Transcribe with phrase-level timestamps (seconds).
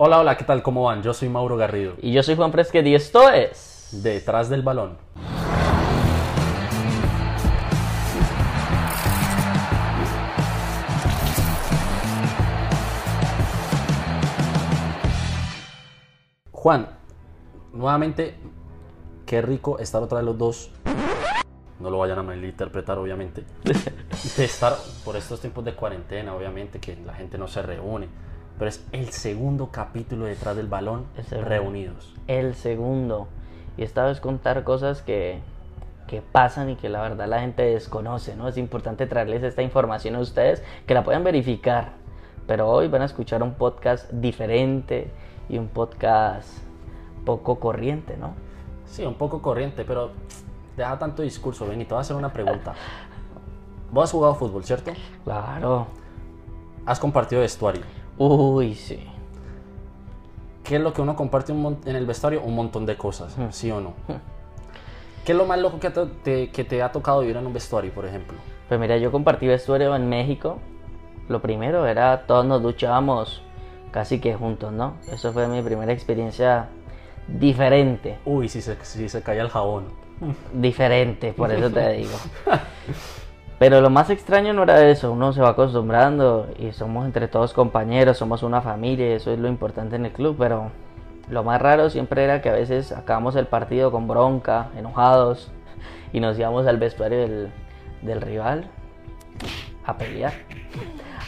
[0.00, 0.62] Hola, hola, ¿qué tal?
[0.62, 1.02] ¿Cómo van?
[1.02, 1.94] Yo soy Mauro Garrido.
[2.00, 3.88] Y yo soy Juan Fresquet y esto es...
[4.00, 4.96] Detrás del balón.
[16.52, 16.90] Juan,
[17.72, 18.36] nuevamente,
[19.26, 20.70] qué rico estar otra vez los dos.
[21.80, 23.42] No lo vayan a malinterpretar, obviamente.
[24.36, 28.27] De estar por estos tiempos de cuarentena, obviamente, que la gente no se reúne.
[28.58, 32.14] Pero es el segundo capítulo detrás del balón el- reunidos.
[32.26, 33.28] El segundo.
[33.76, 35.38] Y esta vez contar cosas que,
[36.08, 38.48] que pasan y que la verdad la gente desconoce, ¿no?
[38.48, 41.92] Es importante traerles esta información a ustedes que la puedan verificar.
[42.48, 45.10] Pero hoy van a escuchar un podcast diferente
[45.48, 46.48] y un podcast
[47.24, 48.32] poco corriente, ¿no?
[48.86, 50.10] Sí, un poco corriente, pero
[50.76, 51.66] deja tanto discurso.
[51.66, 52.74] Ven, y te voy a hacer una pregunta.
[53.92, 54.92] Vos has jugado fútbol, ¿cierto?
[55.24, 55.86] Claro.
[56.86, 57.82] Has compartido vestuario.
[58.18, 58.98] Uy, sí.
[60.64, 62.42] ¿Qué es lo que uno comparte un en el vestuario?
[62.42, 63.94] Un montón de cosas, ¿sí o no?
[65.24, 67.52] ¿Qué es lo más loco que te, te- que te ha tocado vivir en un
[67.52, 68.36] vestuario, por ejemplo?
[68.68, 70.58] Pues mira, yo compartí vestuario en México.
[71.28, 73.42] Lo primero era todos nos duchábamos
[73.90, 74.94] casi que juntos, ¿no?
[75.10, 76.68] Eso fue mi primera experiencia
[77.26, 78.18] diferente.
[78.24, 79.86] Uy, si se, si se caía el jabón.
[80.52, 82.16] Diferente, por eso te digo.
[83.58, 87.52] Pero lo más extraño no era eso, uno se va acostumbrando y somos entre todos
[87.52, 90.70] compañeros, somos una familia, y eso es lo importante en el club, pero
[91.28, 95.50] lo más raro siempre era que a veces acabamos el partido con bronca, enojados,
[96.12, 97.52] y nos íbamos al vestuario del,
[98.02, 98.70] del rival
[99.84, 100.34] a pelear,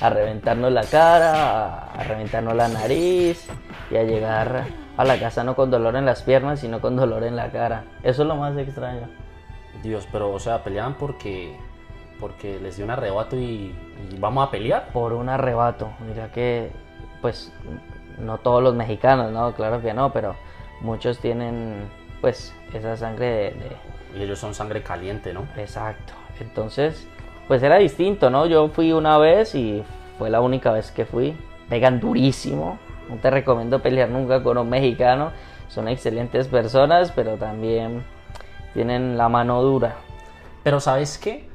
[0.00, 3.48] a reventarnos la cara, a reventarnos la nariz
[3.90, 7.24] y a llegar a la casa no con dolor en las piernas, sino con dolor
[7.24, 7.84] en la cara.
[8.02, 9.08] Eso es lo más extraño.
[9.82, 11.56] Dios, pero, o sea, peleaban porque,
[12.20, 13.74] porque les dio un arrebato y,
[14.10, 14.88] y vamos a pelear.
[14.92, 15.90] por un arrebato.
[16.06, 16.70] Mira que,
[17.22, 17.52] pues,
[18.18, 19.52] no todos los mexicanos, ¿no?
[19.54, 20.36] Claro que no, pero
[20.80, 21.88] muchos tienen,
[22.20, 23.42] pues, esa sangre de...
[23.52, 23.76] de-
[24.18, 25.44] Y ellos son sangre caliente, ¿no?
[25.56, 26.12] Exacto.
[26.40, 27.06] Entonces,
[27.48, 28.46] pues era distinto, ¿no?
[28.46, 29.82] Yo fui una vez y
[30.18, 31.36] fue la única vez que fui.
[31.68, 32.78] Pegan durísimo.
[33.08, 35.32] No te recomiendo pelear nunca con un mexicano.
[35.68, 38.04] Son excelentes personas, pero también
[38.74, 39.96] tienen la mano dura.
[40.62, 41.49] Pero ¿sabes qué?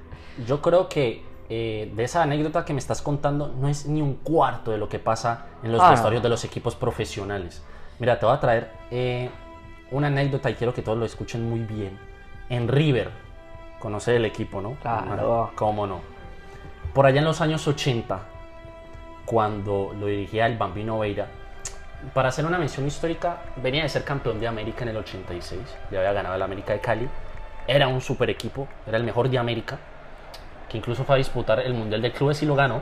[0.46, 4.16] Yo creo que eh, de esa anécdota que me estás contando no es ni un
[4.16, 6.20] cuarto de lo que pasa en los Ah, no.
[6.20, 7.64] de los equipos profesionales.
[8.00, 9.30] Mira, te voy a traer eh,
[9.92, 11.98] una anécdota y quiero que todos lo escuchen muy bien.
[12.50, 13.10] En River,
[13.80, 14.76] conoce el equipo, ¿no?
[14.82, 15.52] Claro.
[15.56, 16.02] ¿Cómo no?
[16.94, 18.20] Por allá en los años 80,
[19.26, 21.28] cuando lo dirigía el Bambino Veira,
[22.14, 25.60] para hacer una mención histórica, venía de ser campeón de América en el 86,
[25.92, 27.10] ya había ganado el América de Cali,
[27.68, 29.80] era un super equipo, era el mejor de América,
[30.76, 32.82] que incluso fue a disputar el Mundial de Clubes y lo ganó.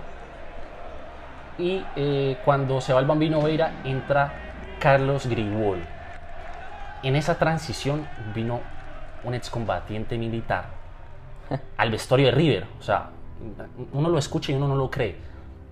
[1.59, 4.33] Y eh, cuando se va el Bambino Veira, entra
[4.79, 5.79] Carlos Grigol.
[7.03, 8.61] En esa transición vino
[9.23, 10.65] un excombatiente militar
[11.77, 12.65] al vestuario de River.
[12.79, 13.09] O sea,
[13.91, 15.17] uno lo escucha y uno no lo cree.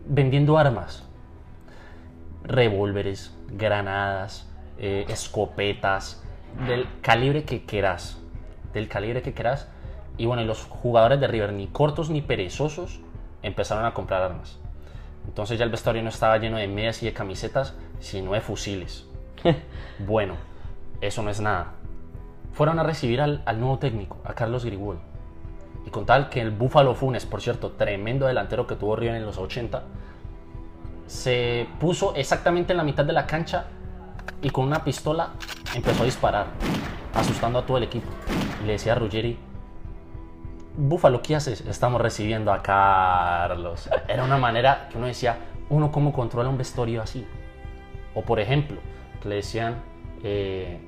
[0.06, 1.08] Vendiendo armas,
[2.44, 6.24] revólveres, granadas, eh, escopetas,
[6.68, 8.20] del calibre que quieras.
[8.74, 9.68] Del calibre que quieras.
[10.22, 13.00] Y bueno, los jugadores de River, ni cortos ni perezosos,
[13.42, 14.60] empezaron a comprar armas.
[15.26, 19.08] Entonces ya el vestuario no estaba lleno de medias y de camisetas, sino de fusiles.
[20.06, 20.36] bueno,
[21.02, 21.72] eso no es nada.
[22.54, 25.00] Fueron a recibir al, al nuevo técnico, a Carlos Grigol.
[25.88, 29.26] Y con tal que el Búfalo Funes, por cierto, tremendo delantero que tuvo River en
[29.26, 29.82] los 80,
[31.08, 33.66] se puso exactamente en la mitad de la cancha
[34.40, 35.30] y con una pistola
[35.74, 36.46] empezó a disparar,
[37.16, 38.12] asustando a todo el equipo.
[38.62, 39.50] Y le decía a Ruggeri,
[40.76, 41.62] Búfalo, ¿qué haces?
[41.62, 43.90] Estamos recibiendo a Carlos.
[44.08, 45.38] Era una manera que uno decía,
[45.70, 47.28] uno cómo controla un vestuario así.
[48.16, 48.78] O por ejemplo,
[49.22, 49.76] que le decían,
[50.24, 50.80] eh,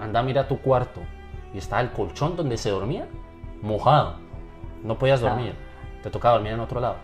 [0.00, 1.00] anda mira tu cuarto.
[1.54, 3.06] Y estaba el colchón donde se dormía,
[3.62, 4.16] mojado.
[4.82, 5.54] No podías dormir.
[6.02, 6.96] Te tocaba dormir en otro lado.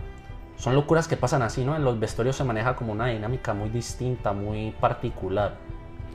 [0.57, 1.77] Son locuras que pasan así, ¿no?
[1.77, 5.55] En los vestuarios se maneja como una dinámica muy distinta, muy particular.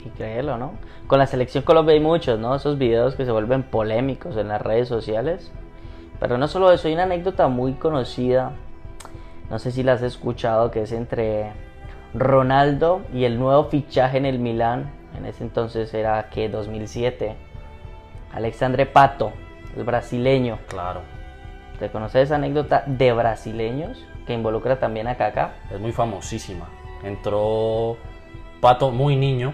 [0.03, 0.73] Y créelo, ¿no?
[1.07, 2.55] Con la selección Colombia hay muchos, ¿no?
[2.55, 5.51] Esos videos que se vuelven polémicos en las redes sociales.
[6.21, 8.51] Pero no solo eso, hay una anécdota muy conocida,
[9.50, 11.51] no sé si la has escuchado, que es entre
[12.13, 14.91] Ronaldo y el nuevo fichaje en el Milán.
[15.18, 17.35] En ese entonces era que 2007.
[18.33, 19.33] Alexandre Pato,
[19.75, 20.59] el brasileño.
[20.68, 21.01] Claro.
[21.79, 25.56] ¿Te conoces esa anécdota de brasileños que involucra también a Kaká?
[25.74, 26.69] Es muy famosísima.
[27.03, 27.97] Entró
[28.62, 29.53] Pato muy niño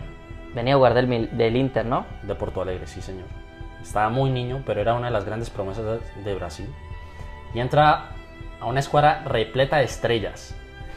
[0.53, 2.05] Venía a jugar del, del Inter, ¿no?
[2.23, 3.46] de Porto Alegre, sí señor.
[3.81, 6.67] Estaba muy niño, pero era una de las grandes promesas de, Brasil.
[7.53, 8.09] Y entra
[8.59, 10.55] a una escuadra repleta de estrellas.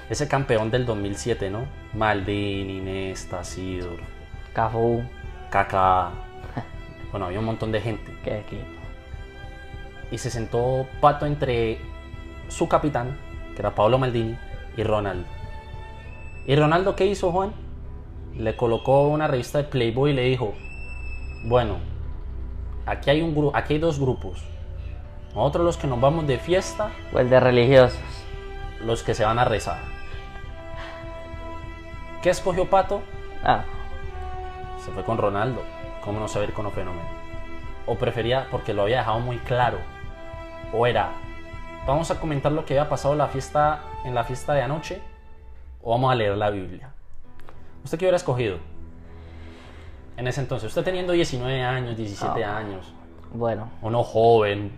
[0.08, 1.66] ese campeón del 2007, ¿no?
[1.94, 4.00] Maldini, Nesta, Sidor,
[4.52, 5.02] Cafú,
[5.50, 6.10] Kaká.
[7.10, 8.16] Bueno, había un montón de gente.
[8.22, 8.64] qué equipo.
[10.10, 11.78] Y se sentó Pato entre
[12.48, 13.16] su capitán,
[13.54, 14.36] que era Paolo Maldini,
[14.76, 15.28] y Ronaldo.
[16.46, 17.52] ¿Y Ronaldo qué hizo, Juan?
[18.34, 20.54] Le colocó una revista de Playboy y le dijo,
[21.44, 21.78] bueno,
[22.90, 24.42] aquí hay, un gru- aquí hay dos grupos.
[25.34, 27.98] Nosotros los que nos vamos de fiesta, O el de religiosos.
[28.84, 29.78] los que se van a rezar.
[32.22, 33.02] ¿Qué escogió Pato?
[33.44, 33.64] Ah,
[34.84, 35.62] Se fue con Ronaldo.
[36.04, 37.06] ¿Cómo no saber con un fenómeno?
[37.86, 39.78] O prefería, porque lo había dejado muy claro.
[40.72, 41.10] O era,
[41.86, 45.00] vamos a comentar lo que había pasado la fiesta, en la fiesta de anoche.
[45.82, 46.90] O vamos a leer la Biblia.
[47.84, 48.58] ¿Usted qué hubiera escogido?
[50.20, 52.58] En ese entonces, usted teniendo 19 años, 17 Ah.
[52.58, 52.92] años,
[53.32, 53.70] bueno.
[53.80, 54.70] uno joven,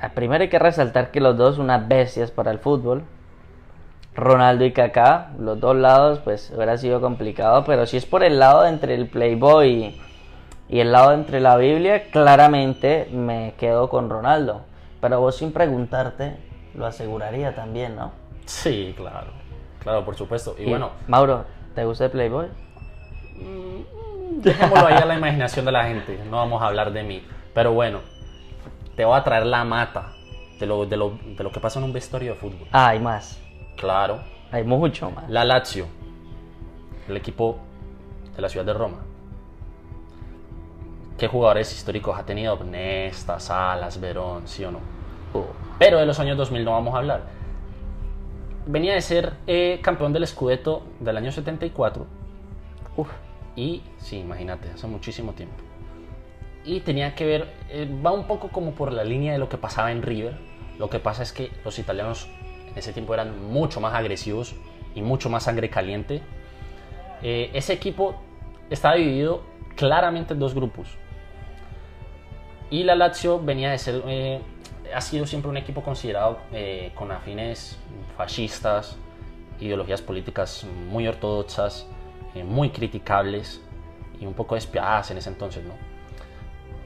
[0.00, 3.02] Ah, Primero hay que resaltar que los dos unas bestias para el fútbol.
[4.14, 8.38] Ronaldo y Kaká, los dos lados, pues hubiera sido complicado, pero si es por el
[8.38, 10.00] lado entre el Playboy y,
[10.70, 14.62] y el lado entre la Biblia, claramente me quedo con Ronaldo.
[15.02, 16.38] Pero vos sin preguntarte,
[16.74, 18.12] lo aseguraría también, ¿no?
[18.46, 19.32] sí, claro,
[19.80, 20.56] claro, por supuesto.
[20.58, 21.44] Y, Y, bueno, Mauro,
[21.74, 22.46] ¿te gusta el Playboy?
[24.42, 27.22] Dejémoslo ahí a la imaginación de la gente, no vamos a hablar de mí.
[27.54, 28.00] Pero bueno,
[28.96, 30.12] te voy a traer la mata
[30.58, 32.66] de lo, de lo, de lo que pasa en un vestuario de fútbol.
[32.72, 33.40] Ah, hay más,
[33.76, 34.20] Claro,
[34.52, 35.28] hay mucho más.
[35.30, 35.86] la Lazio,
[37.08, 37.58] el equipo
[38.36, 38.98] de la ciudad de Roma.
[41.16, 42.58] ¿Qué jugadores históricos ha tenido?
[42.64, 44.78] Nesta, Salas, Verón, sí o no.
[45.34, 45.44] Uh,
[45.78, 47.22] Pero de los años 2000 no vamos a hablar.
[48.66, 52.06] Venía de ser eh, campeón del Scudetto del año 74
[52.96, 53.08] uf,
[53.56, 55.56] y, sí, imagínate, hace muchísimo tiempo.
[56.64, 59.56] Y tenía que ver, eh, va un poco como por la línea de lo que
[59.56, 60.38] pasaba en River.
[60.78, 62.28] Lo que pasa es que los italianos
[62.70, 64.54] en ese tiempo eran mucho más agresivos
[64.94, 66.22] y mucho más sangre caliente.
[67.22, 68.20] Eh, ese equipo
[68.68, 69.42] estaba dividido
[69.76, 70.88] claramente en dos grupos.
[72.70, 74.40] Y la Lazio venía de ser, eh,
[74.94, 76.38] ha sido siempre un equipo considerado
[76.94, 77.78] con afines
[78.16, 78.96] fascistas,
[79.60, 81.88] ideologías políticas muy ortodoxas,
[82.34, 83.60] eh, muy criticables
[84.20, 85.74] y un poco despiadadas en ese entonces, ¿no?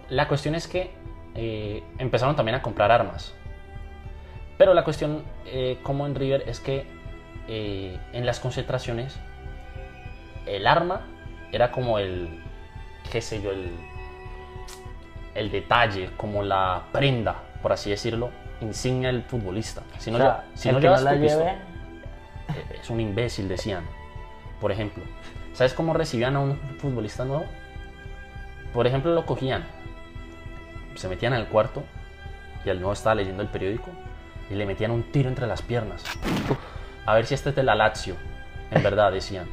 [0.09, 0.91] La cuestión es que
[1.35, 3.35] eh, empezaron también a comprar armas.
[4.59, 6.87] Pero la cuestión, eh, como en River, es que
[7.49, 9.19] eh, en las concentraciones
[10.47, 11.03] el arma
[11.53, 12.41] era como el,
[13.11, 13.71] qué sé yo, el,
[15.35, 18.31] el detalle, como la prenda, por así decirlo,
[18.61, 19.83] insignia del futbolista.
[19.99, 21.59] Si no, o sea, si no que no llevas la tu pistola- lleve,
[22.61, 23.85] eh, es un imbécil, decían.
[24.61, 25.03] Por ejemplo,
[25.55, 27.47] ¿sabes cómo recibían a un futbolista nuevo?
[28.73, 29.65] Por ejemplo, lo cogían,
[30.95, 31.83] se metían al cuarto
[32.65, 33.91] y el nuevo estaba leyendo el periódico
[34.51, 36.05] y le metían un tiro entre las piernas.
[37.07, 38.17] A ver si este es de la Lazio,
[38.71, 39.47] en verdad, decían.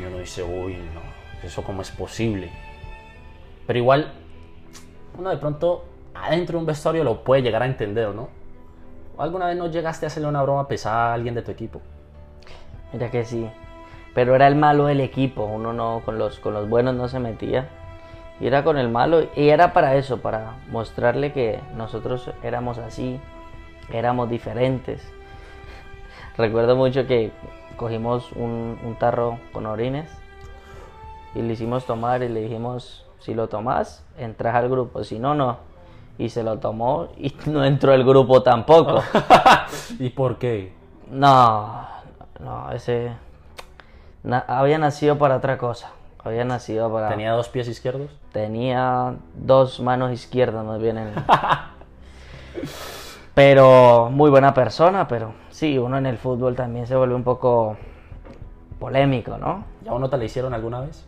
[0.00, 1.02] Y uno dice, uy, no,
[1.42, 2.50] eso cómo es posible.
[3.66, 4.12] Pero igual,
[5.18, 5.84] uno de pronto
[6.14, 8.28] adentro de un vestuario lo puede llegar a entender, ¿no?
[9.16, 11.80] ¿O alguna vez no llegaste a hacerle una broma pesada a alguien de tu equipo?
[12.92, 13.48] Mira que sí.
[14.14, 15.44] Pero era el malo del equipo.
[15.44, 17.68] Uno no, con los, con los buenos no se metía.
[18.40, 19.26] Y era con el malo.
[19.36, 23.20] Y era para eso, para mostrarle que nosotros éramos así.
[23.90, 25.12] Éramos diferentes.
[26.36, 27.30] Recuerdo mucho que
[27.76, 30.10] cogimos un, un tarro con orines.
[31.34, 35.04] Y le hicimos tomar y le dijimos, si lo tomas, entras al grupo.
[35.04, 35.58] Si no, no.
[36.18, 39.02] Y se lo tomó y no entró el grupo tampoco.
[39.98, 40.74] ¿Y por qué?
[41.10, 41.86] No,
[42.40, 43.12] no, ese
[44.22, 45.90] na- había nacido para otra cosa.
[46.24, 47.08] Había nacido para.
[47.08, 48.10] ¿Tenía dos pies izquierdos?
[48.32, 50.98] tenía dos manos izquierdas más bien.
[50.98, 51.14] en-
[53.34, 57.76] pero muy buena persona, pero sí, uno en el fútbol también se vuelve un poco
[58.78, 59.64] polémico, ¿no?
[59.84, 61.06] ¿Ya uno te la hicieron alguna vez?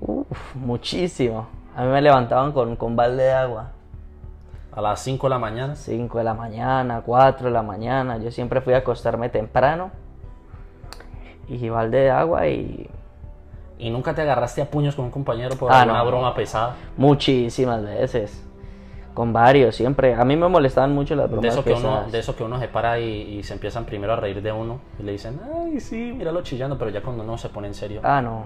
[0.00, 1.46] Uf, muchísimo.
[1.76, 3.70] A mí me levantaban con, con balde de agua.
[4.72, 5.76] A las 5 de la mañana.
[5.76, 8.18] 5 de la mañana, 4 de la mañana.
[8.18, 9.90] Yo siempre fui a acostarme temprano.
[11.48, 12.88] Y balde de agua y
[13.76, 16.06] ¿Y nunca te agarraste a puños con un compañero por Ah, alguna no.
[16.06, 16.76] broma pesada?
[16.96, 18.40] muchísimas veces.
[19.14, 20.14] Con varios, siempre.
[20.14, 22.12] A mí me molestaban mucho las De bromas eso, que uno, pesadas.
[22.12, 24.78] de eso que uno se para y, y se empiezan primero a reír de uno
[24.98, 28.00] y le dicen, ay, sí, míralo chillando, pero ya cuando uno se pone en serio.
[28.04, 28.44] Ah, no.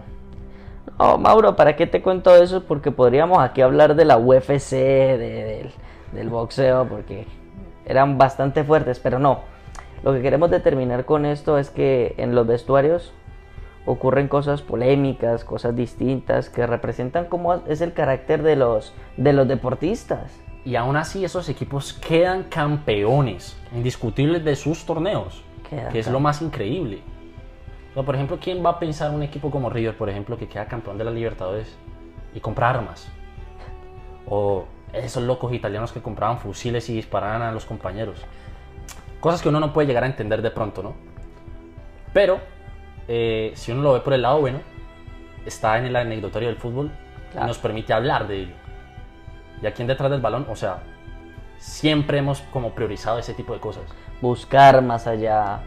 [0.98, 2.64] No, Mauro, ¿para qué te cuento eso?
[2.64, 5.70] Porque podríamos aquí hablar de la UFC, de- del,
[6.12, 7.26] del boxeo, porque
[7.84, 9.40] eran bastante fuertes, pero no.
[10.02, 13.12] Lo que queremos determinar con esto es que en los vestuarios
[13.84, 19.48] ocurren cosas polémicas, cosas distintas, que representan cómo es el carácter de los, de los
[19.48, 20.38] deportistas.
[20.64, 25.42] Y aún así esos equipos quedan campeones, indiscutibles de sus torneos.
[25.68, 27.00] Queda que es lo más increíble.
[27.90, 30.46] O sea, por ejemplo, ¿quién va a pensar un equipo como River, por ejemplo, que
[30.48, 31.74] queda campeón de la Libertadores
[32.34, 33.08] y compra armas?
[34.26, 38.22] O esos locos italianos que compraban fusiles y disparaban a los compañeros.
[39.20, 40.94] Cosas que uno no puede llegar a entender de pronto, ¿no?
[42.12, 42.40] Pero,
[43.08, 44.60] eh, si uno lo ve por el lado bueno,
[45.44, 46.90] está en el anecdotario del fútbol
[47.32, 47.46] Claro.
[47.46, 48.54] y nos permite hablar de ello.
[49.62, 50.78] Y aquí en detrás del balón, o sea,
[51.58, 53.84] siempre hemos como priorizado ese tipo de cosas.
[54.20, 55.60] buscar más allá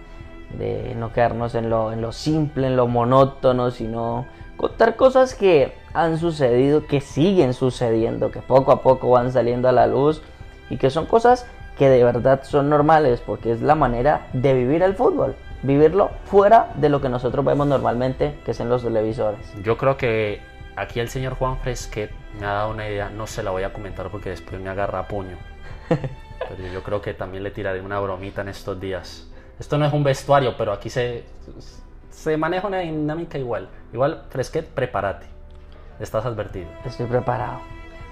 [0.57, 4.25] de no quedarnos en lo, en lo simple, en lo monótono, sino
[4.57, 9.71] contar cosas que han sucedido, que siguen sucediendo, que poco a poco van saliendo a
[9.71, 10.21] la luz
[10.69, 11.47] y que son cosas
[11.77, 16.71] que de verdad son normales porque es la manera de vivir el fútbol, vivirlo fuera
[16.75, 19.53] de lo que nosotros vemos normalmente, que es en los televisores.
[19.63, 20.41] Yo creo que
[20.75, 23.73] aquí el señor Juan Fresquet me ha dado una idea, no se la voy a
[23.73, 25.37] comentar porque después me agarra a puño.
[25.89, 29.27] Pero yo creo que también le tiraré una bromita en estos días.
[29.59, 31.23] Esto no es un vestuario, pero aquí se,
[32.09, 33.69] se maneja una dinámica igual.
[33.93, 35.27] Igual, Fresquet, prepárate.
[35.99, 36.67] Estás advertido.
[36.83, 37.59] Estoy preparado.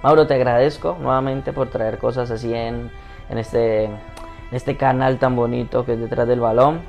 [0.03, 2.91] Mauro, te agradezco nuevamente por traer cosas así en,
[3.29, 3.99] en este, en
[4.51, 6.81] este canal tan bonito que es detrás del balón.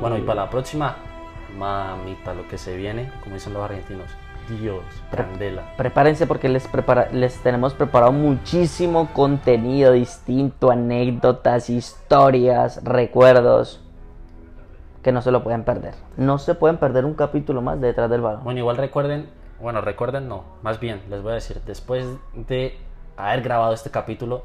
[0.00, 0.96] Bueno, y para la próxima,
[1.56, 4.06] mamita, lo que se viene, como dicen los argentinos.
[4.60, 5.62] Dios, candela.
[5.76, 13.82] Prepárense porque les, prepara- les tenemos preparado muchísimo contenido distinto, anécdotas, historias, recuerdos
[15.02, 15.94] que no se lo pueden perder.
[16.16, 18.44] No se pueden perder un capítulo más de detrás del balón.
[18.44, 19.28] Bueno, igual recuerden,
[19.60, 22.78] bueno, recuerden no, más bien, les voy a decir, después de
[23.16, 24.44] haber grabado este capítulo,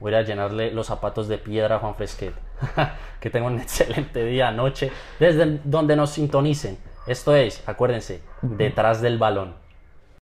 [0.00, 2.34] voy a llenarle los zapatos de piedra a Juan Fresquet.
[3.20, 6.78] que tengan un excelente día, noche, desde donde nos sintonicen.
[7.06, 9.54] Esto es, acuérdense, detrás del balón.